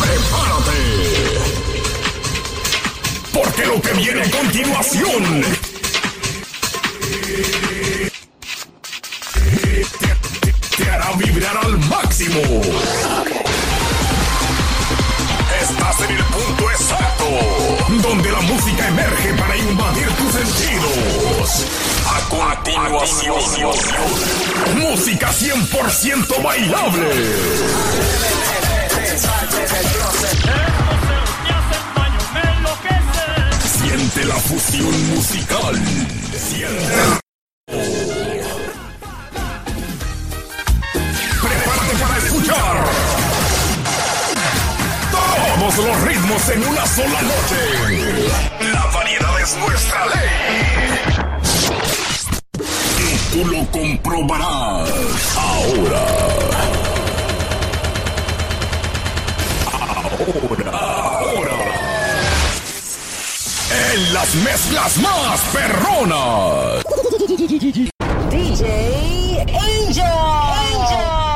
¡Prepárate! 0.00 0.78
Porque 3.32 3.66
lo 3.66 3.82
que 3.82 3.92
viene 3.94 4.22
a 4.22 4.30
continuación 4.30 5.67
A 22.06 22.20
continuación, 22.28 23.38
música 24.76 25.30
100% 25.32 26.42
bailable. 26.42 27.08
Siente 33.64 34.24
la 34.24 34.34
fusión 34.36 35.14
musical. 35.14 35.74
Siente. 36.36 36.94
Prepárate 41.42 41.94
para 42.00 42.16
escuchar. 42.18 42.84
Todos 45.10 45.86
los 45.86 46.00
ritmos 46.02 46.48
en 46.50 46.64
una 46.64 46.86
sola 46.86 47.22
noche. 47.22 48.18
La 48.72 48.86
variedad 48.86 49.40
es 49.40 49.56
nuestra 49.56 50.06
ley. 50.06 51.17
Lo 53.44 53.64
comprobarás. 53.70 54.90
Ahora. 55.36 56.02
Ahora. 59.70 60.70
Ahora. 60.72 61.58
En 63.92 64.12
las 64.12 64.34
mezclas 64.34 64.96
más 64.96 65.40
perronas. 65.52 66.84
DJ 68.28 69.46
Angel. 69.54 70.04
Angel. 70.04 71.27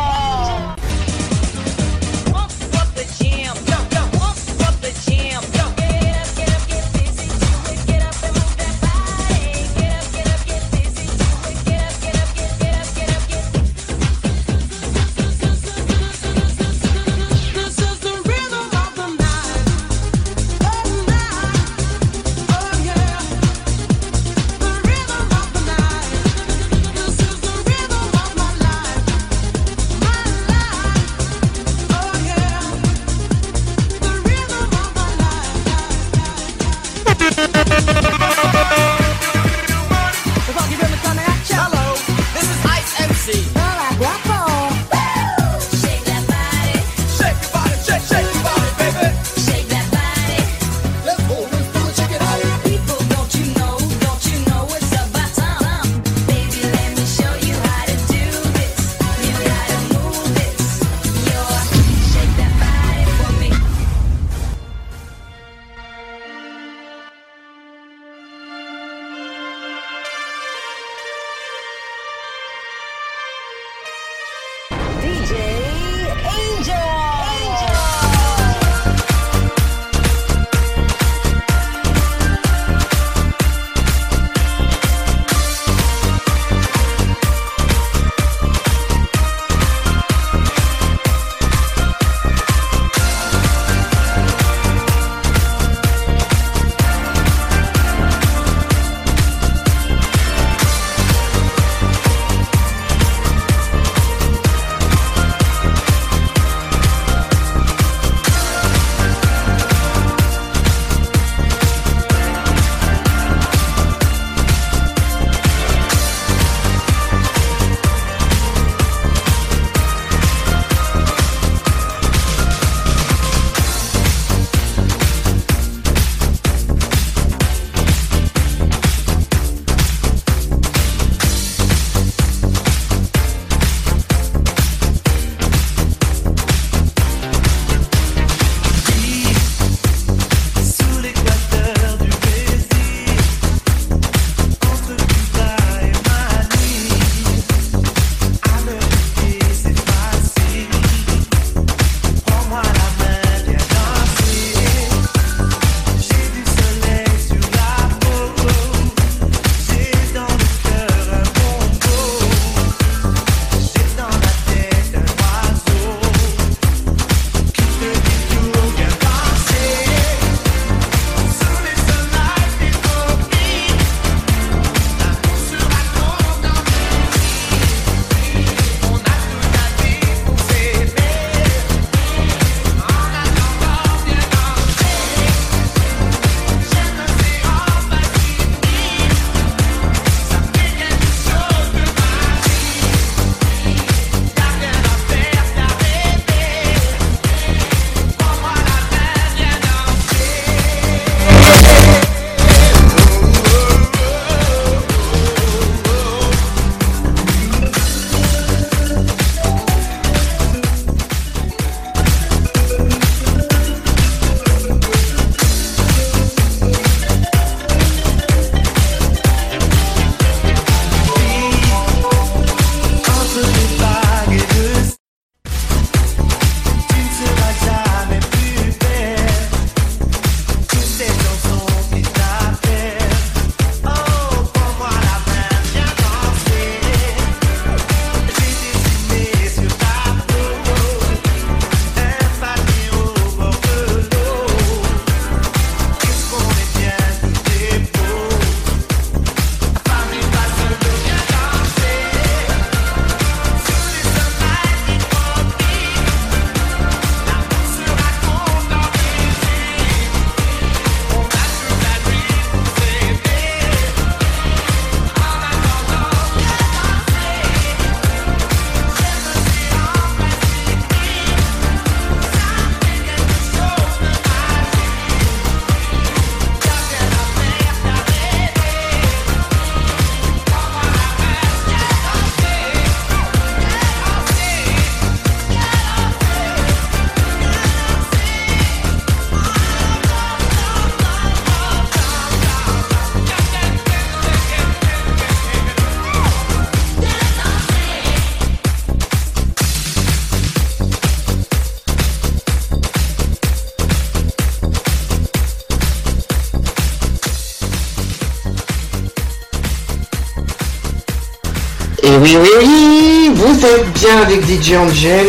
Vous 312.39 313.67
êtes 313.67 313.93
bien 313.93 314.23
avec 314.23 314.43
DJ 314.47 314.77
Angel 314.77 315.27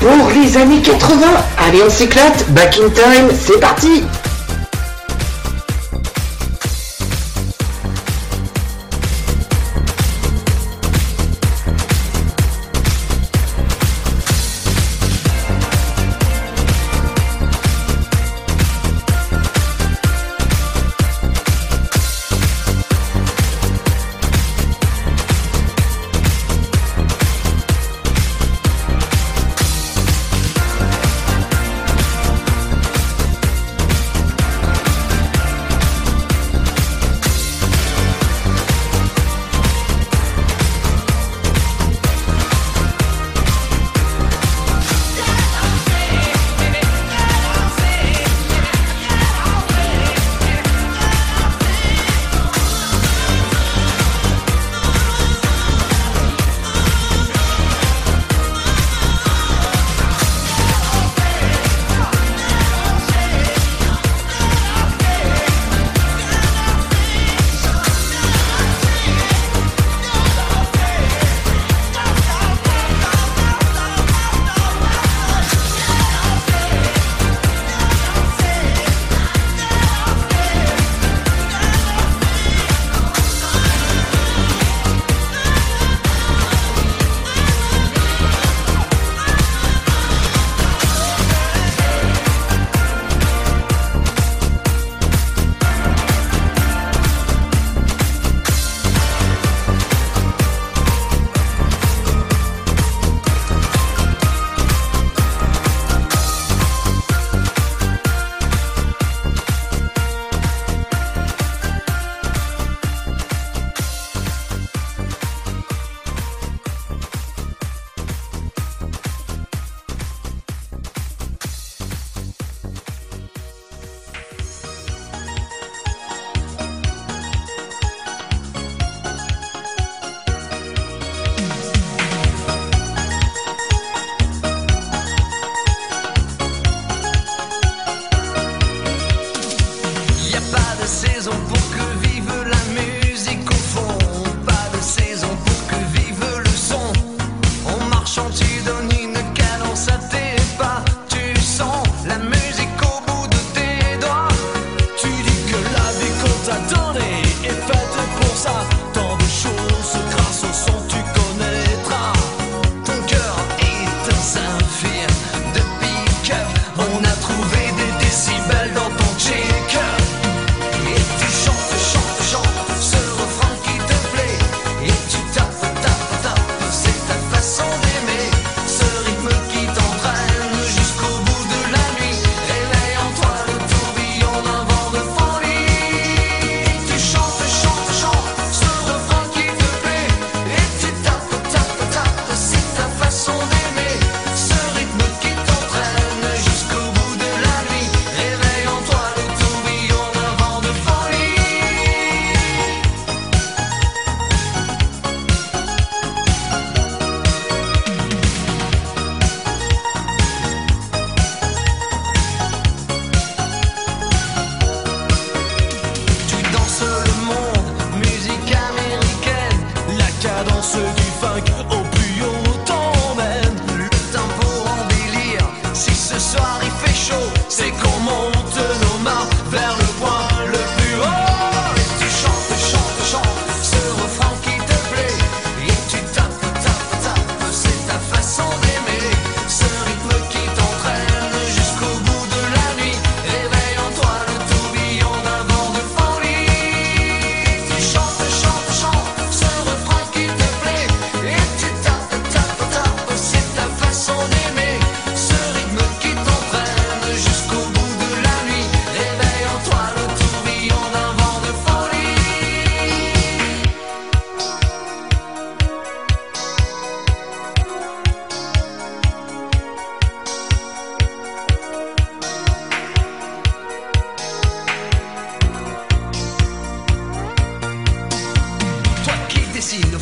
pour 0.00 0.30
les 0.34 0.56
années 0.56 0.80
80. 0.80 1.26
Allez, 1.58 1.82
on 1.86 1.90
s'éclate, 1.90 2.50
back 2.50 2.78
in 2.78 2.88
time, 2.88 3.28
c'est 3.38 3.60
parti 3.60 4.04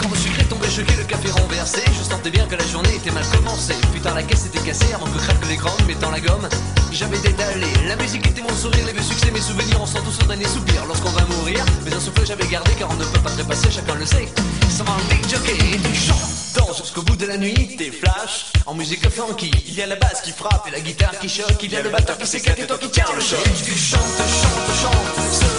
Quand 0.00 0.10
le 0.10 0.16
sucré 0.16 0.44
tombait 0.44 0.70
choqué, 0.70 0.94
le 0.96 1.04
café 1.04 1.30
renversé, 1.30 1.82
je 1.96 2.02
sentais 2.02 2.30
bien 2.30 2.46
que 2.46 2.56
la 2.56 2.66
journée 2.66 2.94
était 2.94 3.10
mal 3.10 3.24
commencée. 3.34 3.76
Putain, 3.92 4.14
la 4.14 4.22
caisse 4.22 4.46
était 4.46 4.60
cassée 4.60 4.92
avant 4.94 5.06
que 5.06 5.18
craque 5.18 5.48
l'écran, 5.48 5.74
mettant 5.86 6.10
la 6.10 6.20
gomme. 6.20 6.48
J'avais 6.92 7.18
détalé, 7.18 7.66
la 7.86 7.96
musique 7.96 8.26
était 8.26 8.42
mon 8.42 8.54
sourire, 8.54 8.86
les 8.86 8.92
vieux 8.92 9.02
succès, 9.02 9.30
mes 9.30 9.40
souvenirs, 9.40 9.78
on 9.80 9.86
sent 9.86 9.98
tous 10.04 10.24
au 10.24 10.26
dernier 10.26 10.46
soupir 10.46 10.84
lorsqu'on 10.86 11.10
va 11.10 11.24
mourir. 11.26 11.64
Mais 11.84 11.94
un 11.94 12.00
souffle 12.00 12.24
j'avais 12.24 12.46
gardé 12.46 12.72
car 12.78 12.90
on 12.90 12.94
ne 12.94 13.04
peut 13.04 13.20
pas 13.20 13.30
trépasser, 13.30 13.70
chacun 13.70 13.94
le 13.94 14.06
sait. 14.06 14.28
Sans 14.70 14.84
un 14.84 15.28
jockey, 15.28 15.56
tu 15.58 15.94
chantes 15.94 16.36
jusqu'au 16.82 17.02
bout 17.02 17.16
de 17.16 17.26
la 17.26 17.36
nuit, 17.36 17.76
tes 17.76 17.90
flashs 17.90 18.52
en 18.66 18.74
musique 18.74 19.08
funky. 19.08 19.50
Il 19.66 19.74
y 19.74 19.82
a 19.82 19.86
la 19.86 19.96
basse 19.96 20.20
qui 20.22 20.32
frappe 20.32 20.66
et 20.68 20.70
la 20.70 20.80
guitare 20.80 21.18
qui 21.18 21.28
choque, 21.28 21.62
il 21.62 21.72
y 21.72 21.76
a 21.76 21.82
le 21.82 21.90
batteur 21.90 22.18
qui 22.18 22.26
s'éclate 22.26 22.58
et 22.58 22.66
toi 22.66 22.78
qui 22.78 22.90
tiens 22.90 23.04
le 23.14 23.20
choc. 23.20 23.38
Tu 23.64 23.72
chantes, 23.72 24.00
chantes, 24.00 24.80
chantes, 24.82 25.55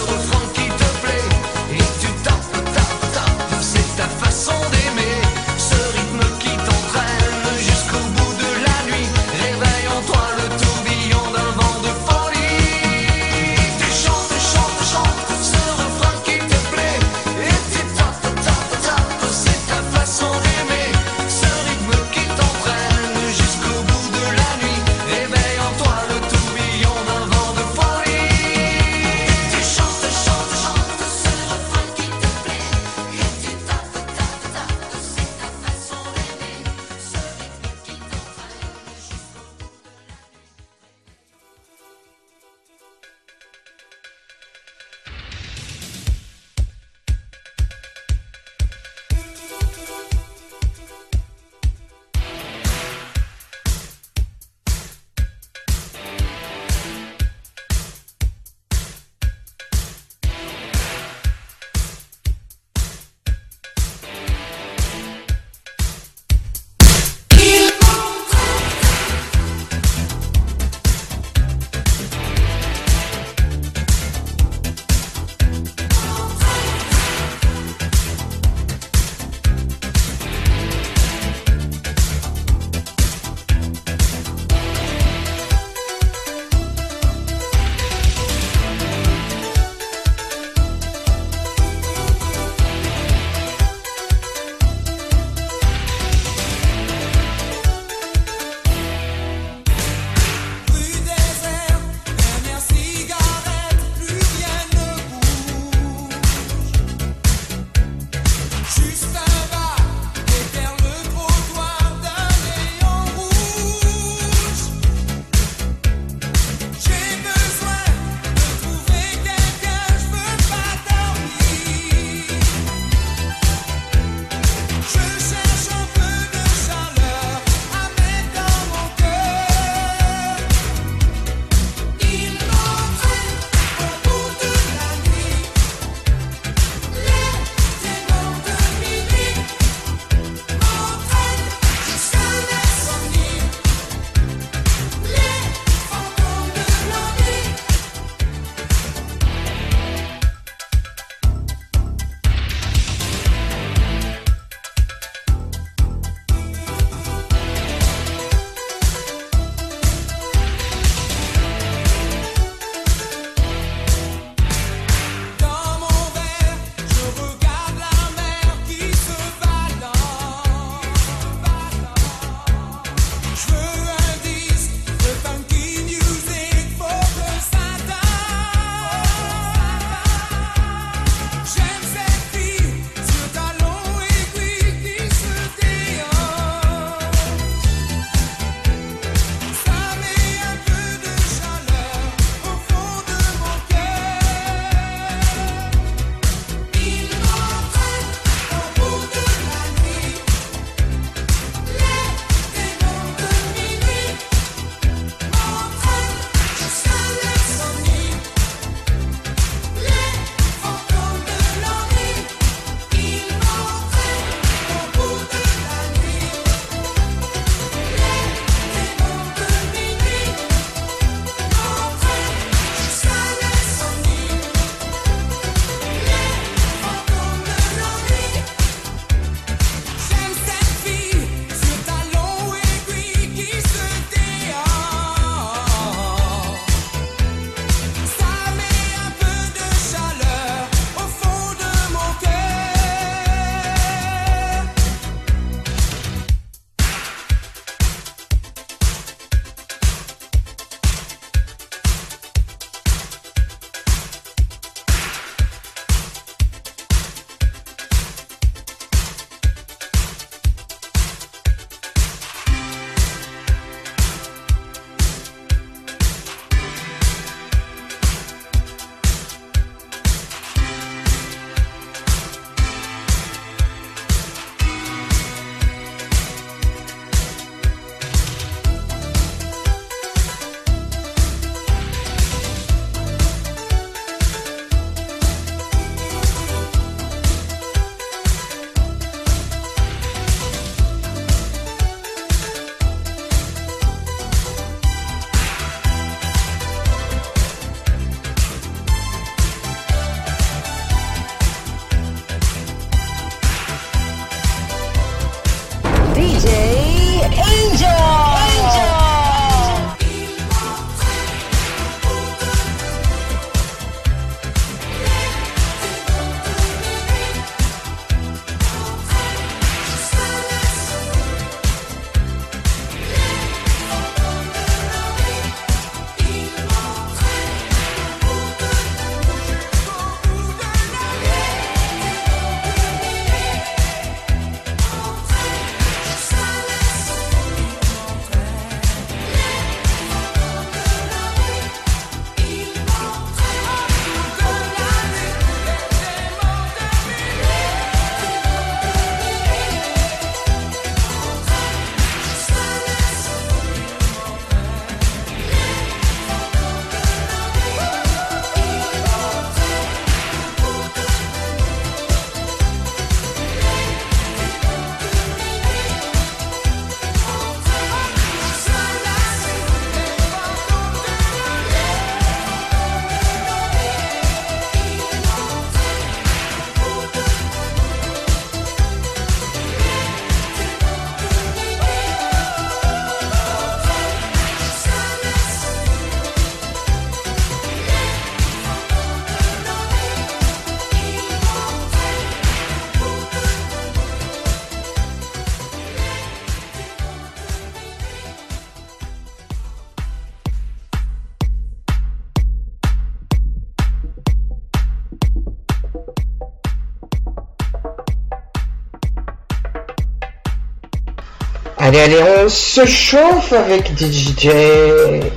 Allez, 412.04 412.22
on 412.44 412.48
se 412.48 412.86
chauffe 412.86 413.52
avec 413.52 413.90
DJ 413.98 414.50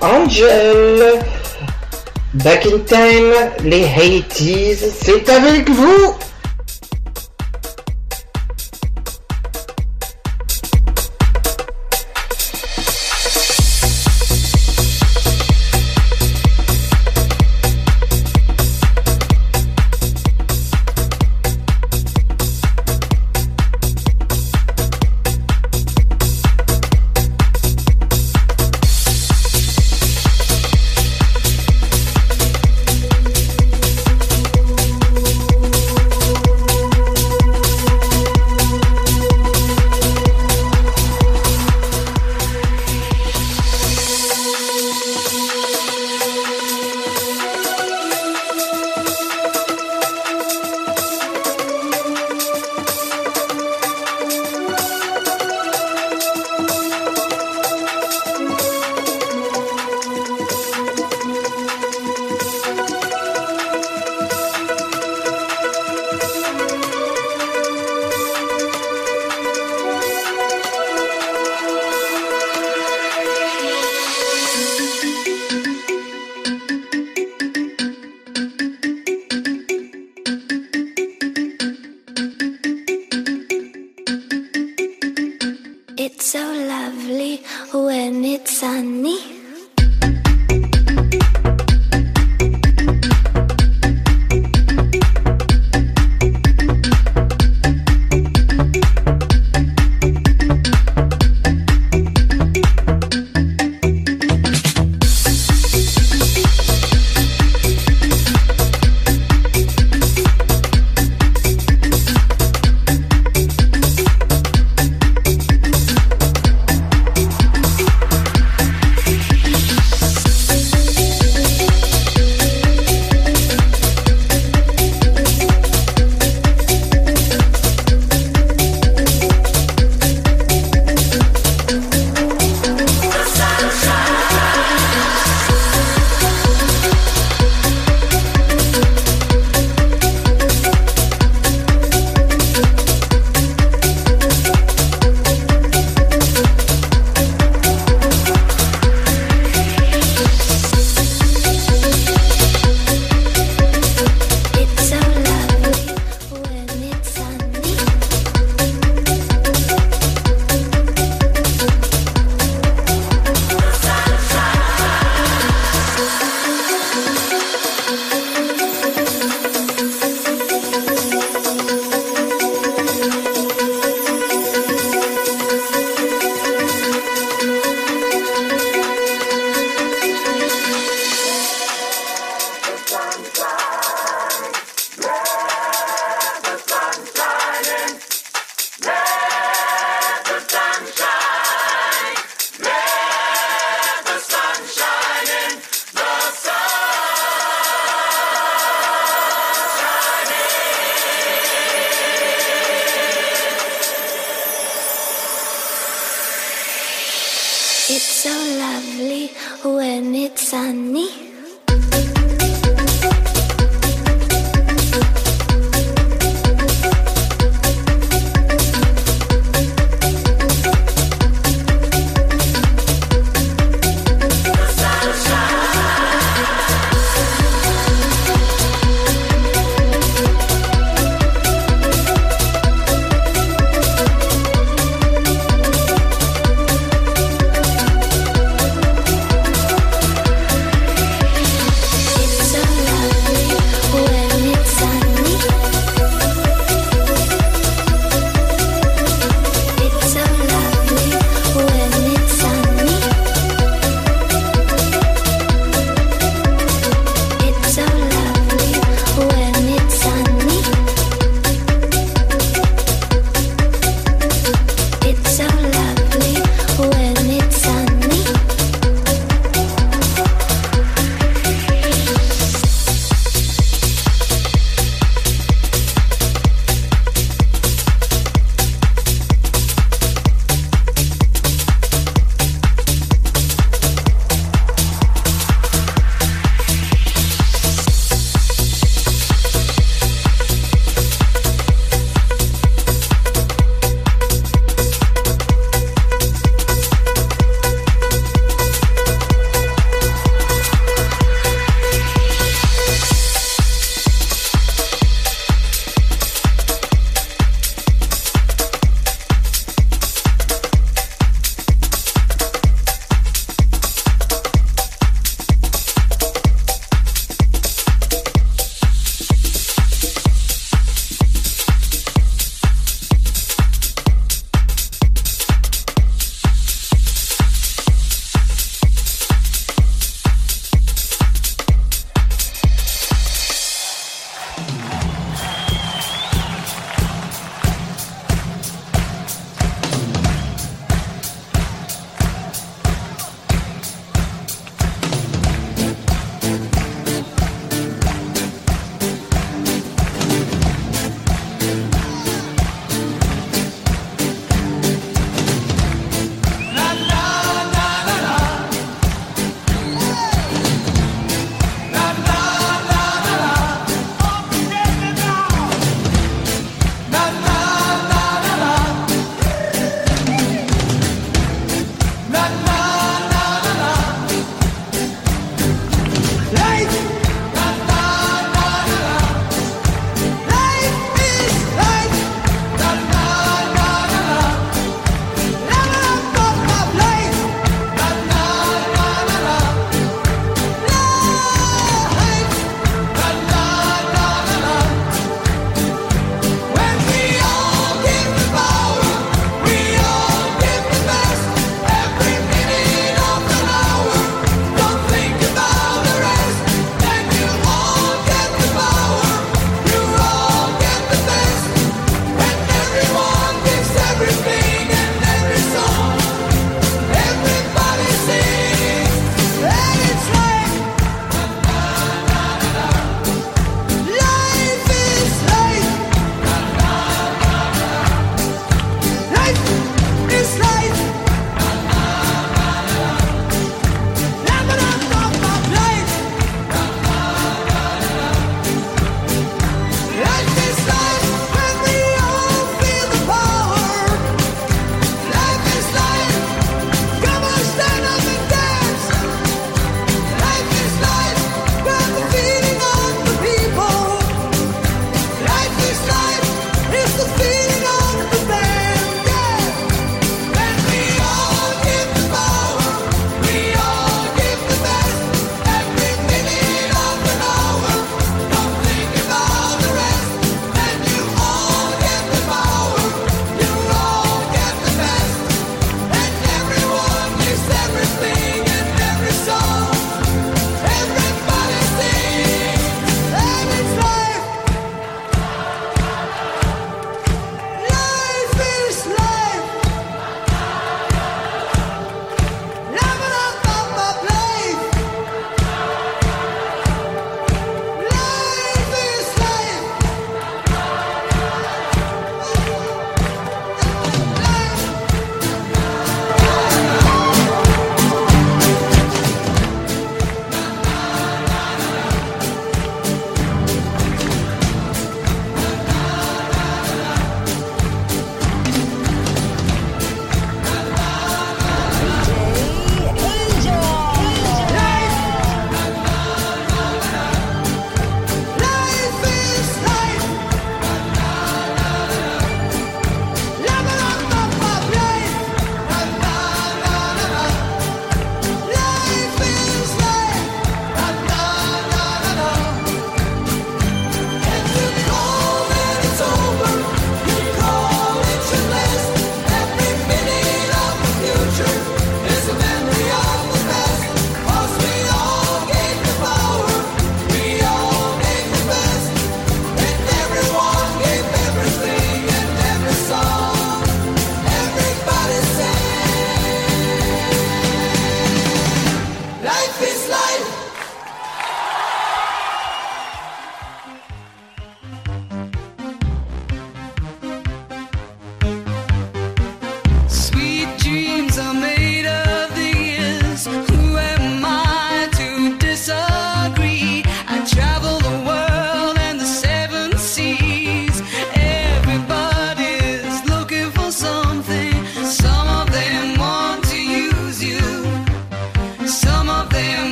Angel. 0.00 1.18
Back 2.34 2.66
in 2.66 2.78
time, 2.86 3.32
les 3.64 3.84
80s, 3.84 4.84
c'est 5.02 5.28
avec 5.30 5.68
vous 5.68 6.14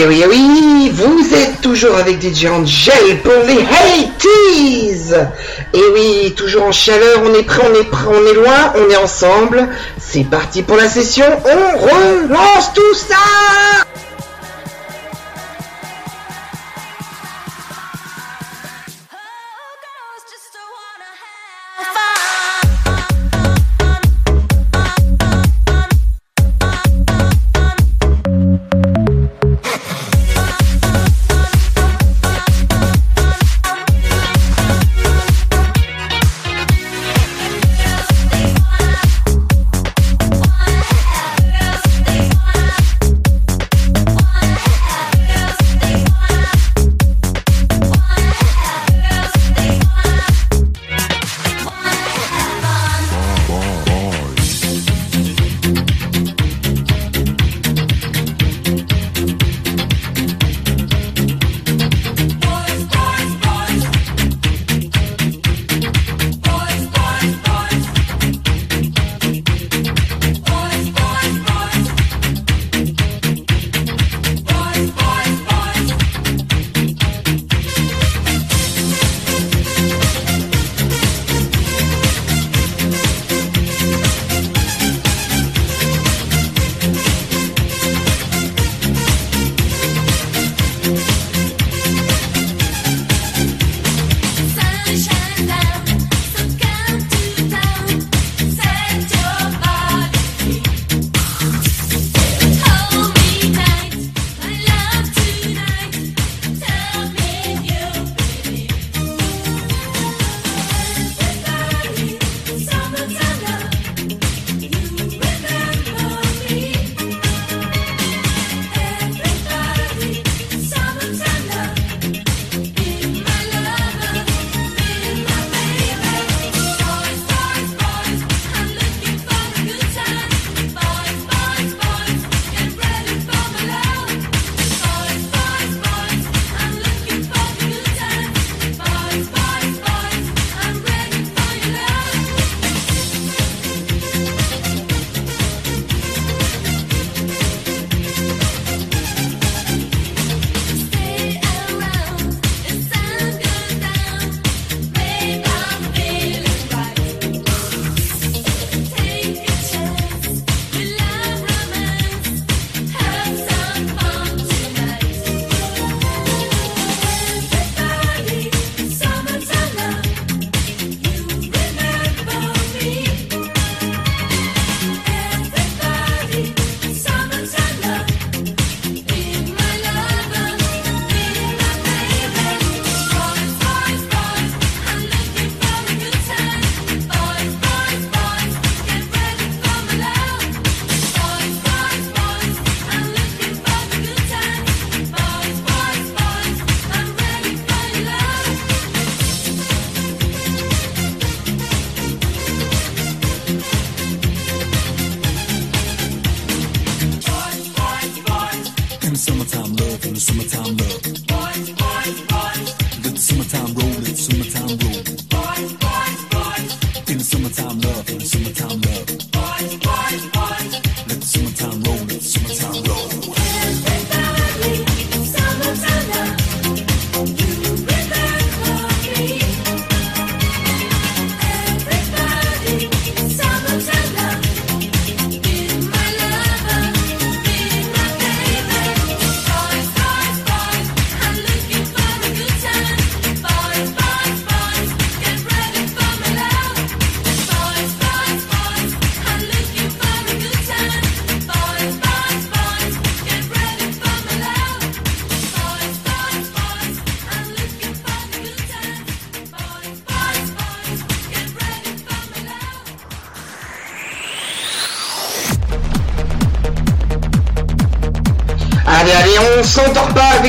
eh 0.00 0.06
oui, 0.06 0.22
eh 0.22 0.26
oui, 0.28 0.92
vous 0.94 1.34
êtes 1.34 1.60
toujours 1.60 1.96
avec 1.96 2.22
DJ 2.22 2.46
Angel 2.46 3.18
pour 3.22 3.32
les 3.46 3.56
80 3.56 5.26
Et 5.74 5.82
oui, 5.94 6.34
toujours 6.36 6.64
en 6.64 6.72
chaleur, 6.72 7.22
on 7.24 7.34
est 7.34 7.42
prêt, 7.42 7.62
on 7.68 7.74
est 7.74 7.84
prêt, 7.84 8.08
on 8.08 8.26
est 8.26 8.34
loin, 8.34 8.72
on 8.76 8.90
est 8.90 8.96
ensemble. 8.96 9.68
C'est 9.98 10.24
parti 10.24 10.62
pour 10.62 10.76
la 10.76 10.88
session, 10.88 11.24
on 11.44 11.78
relance 11.78 12.17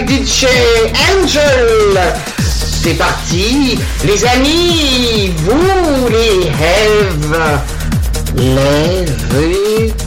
DJ 0.09 0.47
Angel. 1.11 2.01
C'est 2.39 2.95
parti, 2.95 3.77
les 4.03 4.25
amis, 4.25 5.31
vous 5.37 6.07
les 6.09 6.49
rêves, 6.49 7.37
lève-toi. 9.35 9.99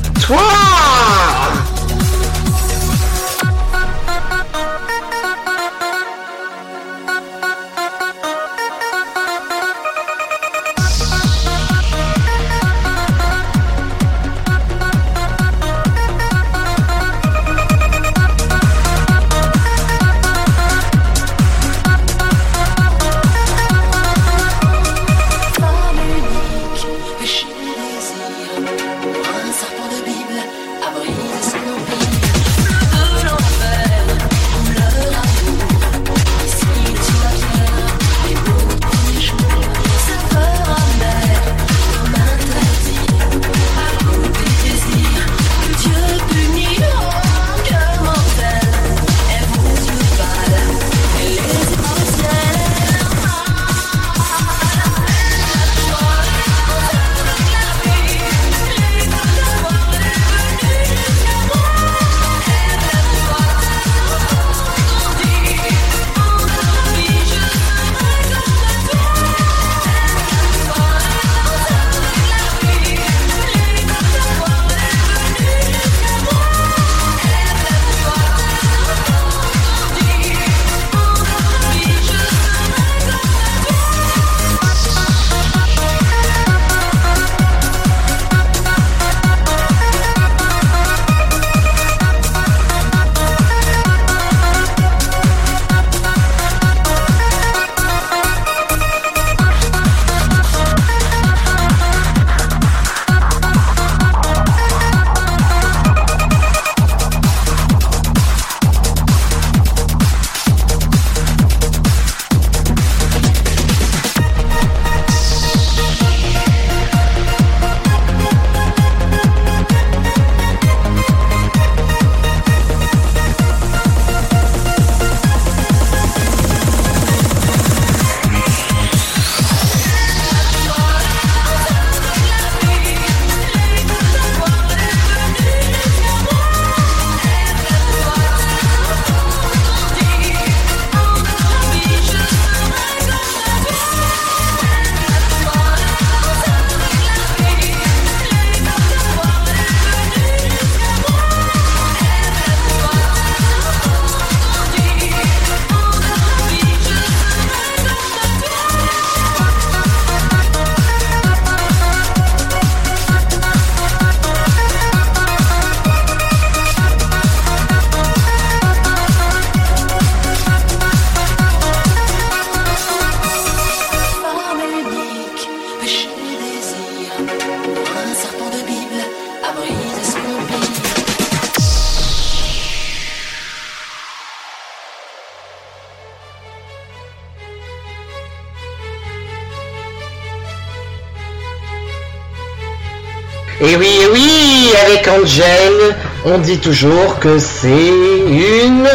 Et 193.64 193.76
oui, 193.76 194.00
oui, 194.12 194.72
avec 194.84 195.06
Angel, 195.06 195.96
on 196.24 196.38
dit 196.38 196.58
toujours 196.58 197.20
que 197.20 197.38
c'est 197.38 197.68
une 197.68 198.88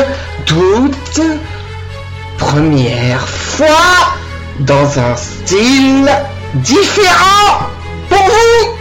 toute 0.46 1.22
première 2.38 3.26
fois 3.26 4.14
dans 4.60 5.00
un 5.00 5.16
style 5.16 6.10
différent. 6.56 7.70
Pour 8.10 8.18
vous 8.18 8.77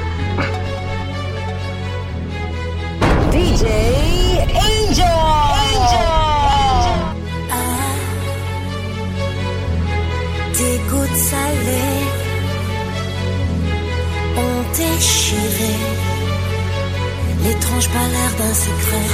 secret. 18.57 19.06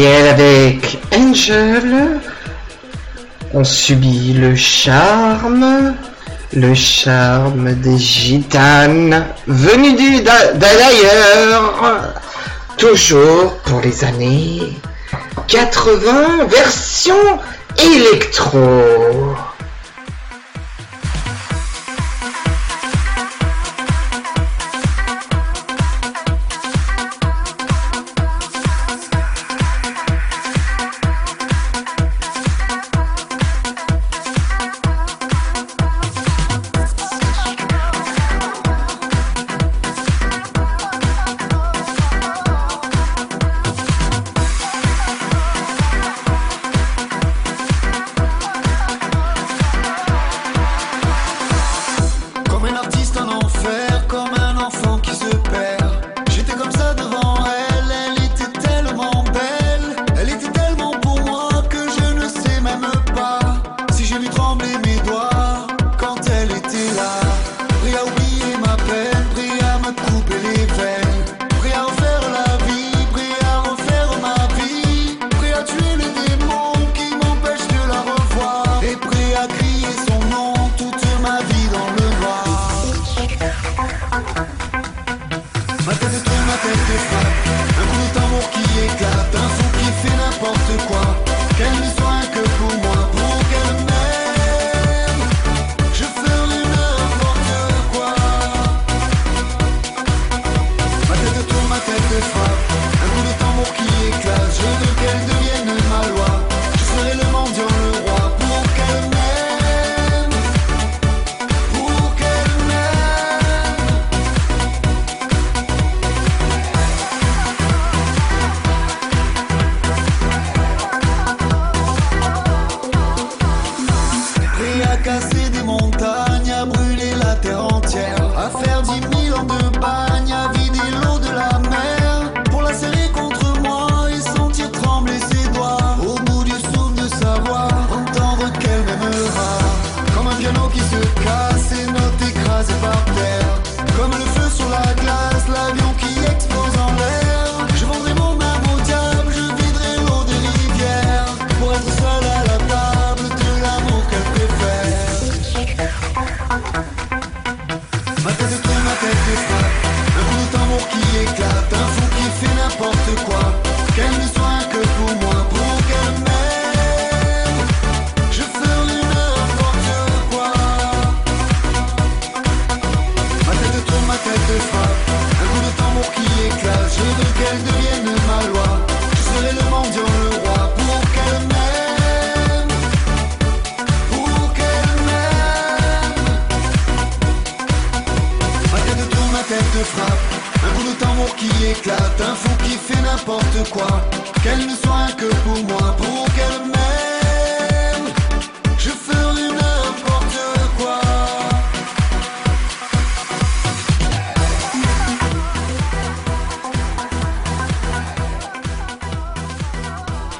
Et 0.00 0.28
avec 0.28 0.96
Angel 1.12 2.20
on 3.52 3.64
subit 3.64 4.32
le 4.32 4.54
charme, 4.54 5.94
le 6.52 6.72
charme 6.72 7.74
des 7.74 7.98
gitanes 7.98 9.26
venus 9.48 9.96
du 9.96 10.22
d'ailleurs, 10.22 12.14
toujours 12.76 13.56
pour 13.64 13.80
les 13.80 14.04
années 14.04 14.78
80 15.48 16.44
version 16.48 17.16
électro. 17.76 18.60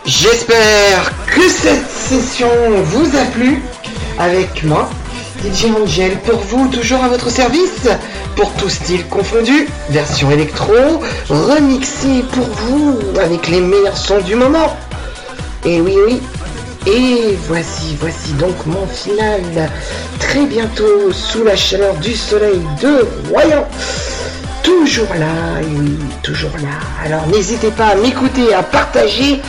J'espère 0.08 1.12
que 1.26 1.46
cette 1.50 1.90
session 1.90 2.48
vous 2.82 3.14
a 3.14 3.24
plu 3.26 3.62
avec 4.18 4.64
moi, 4.64 4.88
DJ 5.44 5.66
Angel, 5.66 6.16
pour 6.20 6.40
vous, 6.40 6.66
toujours 6.68 7.04
à 7.04 7.08
votre 7.08 7.28
service, 7.28 7.86
pour 8.34 8.50
tout 8.54 8.70
style 8.70 9.04
confondu, 9.08 9.68
version 9.90 10.30
électro, 10.30 10.72
remixée 11.28 12.24
pour 12.32 12.46
vous 12.46 12.98
avec 13.20 13.48
les 13.48 13.60
meilleurs 13.60 13.98
sons 13.98 14.22
du 14.22 14.34
moment. 14.34 14.74
Et 15.66 15.78
oui, 15.82 15.96
oui. 16.06 16.22
Et 16.86 17.36
voici, 17.46 17.94
voici 18.00 18.32
donc 18.32 18.64
mon 18.64 18.86
final. 18.86 19.42
Très 20.20 20.46
bientôt, 20.46 21.12
sous 21.12 21.44
la 21.44 21.54
chaleur 21.54 21.94
du 21.96 22.16
soleil 22.16 22.62
de 22.80 23.06
Royan 23.30 23.68
toujours 24.62 25.14
là, 25.18 25.60
oui, 25.62 25.98
toujours 26.22 26.56
là. 26.62 26.78
Alors 27.04 27.26
n'hésitez 27.26 27.70
pas 27.70 27.88
à 27.88 27.94
m'écouter, 27.94 28.54
à 28.54 28.62
partager 28.62 29.40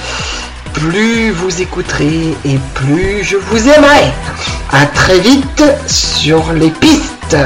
plus 0.73 1.31
vous 1.31 1.61
écouterez 1.61 2.35
et 2.45 2.59
plus 2.73 3.23
je 3.23 3.37
vous 3.37 3.67
aimerai. 3.67 4.11
À 4.71 4.85
très 4.85 5.19
vite 5.19 5.63
sur 5.87 6.53
les 6.53 6.69
pistes. 6.69 7.37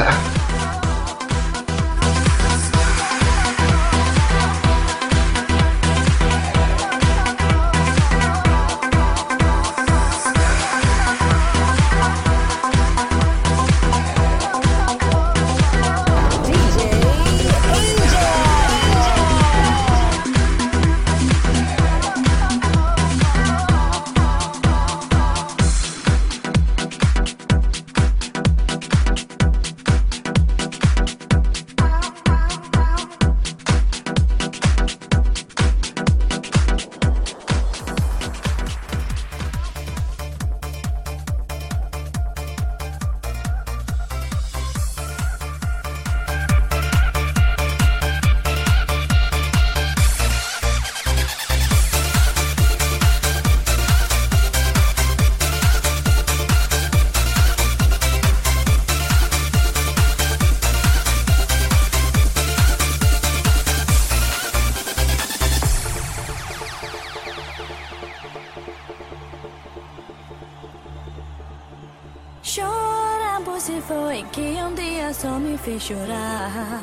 chorar. 76.14 76.80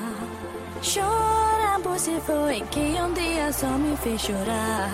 Chorar, 0.82 1.80
pois 1.84 2.02
se 2.02 2.20
foi 2.22 2.62
que 2.72 3.02
um 3.02 3.14
dia 3.14 3.52
só 3.54 3.68
me 3.68 3.96
fez 3.98 4.22
chorar. 4.22 4.90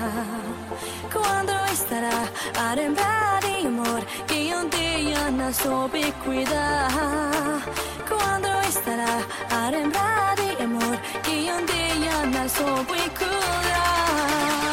Quando 1.12 1.52
estará 1.72 2.30
a 2.60 2.74
lembrar 2.76 3.40
de 3.42 3.68
amor 3.68 4.02
que 4.28 4.54
um 4.54 4.68
dia 4.70 5.32
não 5.32 5.54
soube 5.54 6.12
cuidar? 6.24 7.62
Quando 8.08 8.48
estará 8.68 9.22
a 9.50 9.70
lembrar 9.70 10.36
de 10.36 10.64
amor 10.64 10.98
que 11.24 11.52
um 11.52 11.66
dia 11.66 12.26
não 12.34 12.50
soube 12.50 13.10
cuidar? 13.18 14.67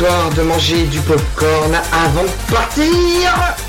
De 0.00 0.42
manger 0.42 0.84
du 0.84 0.98
popcorn 1.00 1.74
avant 1.92 2.22
de 2.22 2.54
partir. 2.54 3.59